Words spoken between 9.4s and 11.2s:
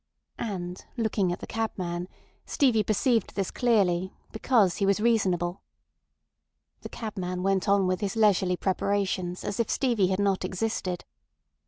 as if Stevie had not existed.